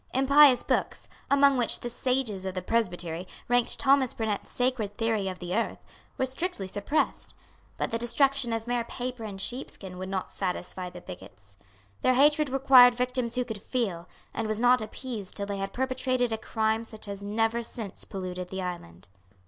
Impious 0.15 0.63
books, 0.63 1.07
among 1.29 1.57
which 1.57 1.81
the 1.81 1.89
sages 1.91 2.43
of 2.47 2.55
the 2.55 2.61
Presbytery 2.63 3.27
ranked 3.47 3.77
Thomas 3.77 4.15
Burnet's 4.15 4.49
Sacred 4.49 4.97
Theory 4.97 5.27
of 5.27 5.37
the 5.37 5.55
Earth, 5.55 5.77
were 6.17 6.25
strictly 6.25 6.67
suppressed. 6.67 7.35
But 7.77 7.91
the 7.91 7.99
destruction 7.99 8.51
of 8.51 8.65
mere 8.65 8.83
paper 8.83 9.23
and 9.25 9.39
sheepskin 9.39 9.99
would 9.99 10.09
not 10.09 10.31
satisfy 10.31 10.89
the 10.89 11.01
bigots. 11.01 11.57
Their 12.01 12.15
hatred 12.15 12.49
required 12.49 12.95
victims 12.95 13.35
who 13.35 13.45
could 13.45 13.61
feel, 13.61 14.07
and 14.33 14.47
was 14.47 14.59
not 14.59 14.81
appeased 14.81 15.37
till 15.37 15.45
they 15.45 15.57
had 15.59 15.71
perpetrated 15.71 16.33
a 16.33 16.37
crime 16.39 16.83
such 16.83 17.07
as 17.07 17.19
has 17.19 17.23
never 17.23 17.61
since 17.61 18.03
polluted 18.03 18.49
the 18.49 18.63
island. 18.63 19.07